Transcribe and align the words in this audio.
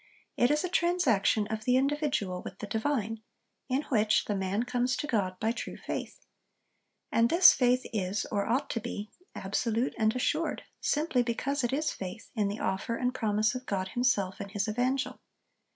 It 0.35 0.49
is 0.49 0.63
a 0.63 0.67
transaction 0.67 1.45
of 1.51 1.63
the 1.63 1.75
individual 1.75 2.41
with 2.41 2.57
the 2.57 2.65
Divine, 2.65 3.21
in 3.69 3.83
which 3.89 4.25
the 4.25 4.33
man 4.33 4.63
comes 4.63 4.95
to 4.95 5.05
God 5.05 5.39
by 5.39 5.51
'true 5.51 5.77
faith.' 5.77 6.25
And 7.11 7.29
this 7.29 7.53
faith 7.53 7.85
is, 7.93 8.25
or 8.31 8.47
ought 8.47 8.67
to 8.71 8.79
be, 8.79 9.11
absolute 9.35 9.93
and 9.99 10.15
assured, 10.15 10.63
simply 10.79 11.21
because 11.21 11.63
it 11.63 11.71
is 11.71 11.91
faith 11.91 12.31
in 12.33 12.47
the 12.47 12.57
offer 12.59 12.95
and 12.95 13.13
promise 13.13 13.53
of 13.53 13.67
God 13.67 13.89
himself 13.89 14.41
in 14.41 14.49
his 14.49 14.67
Evangel. 14.67 15.19